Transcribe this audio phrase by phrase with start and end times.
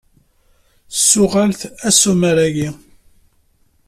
[0.97, 2.69] Ssuɣel-t asumer-agi.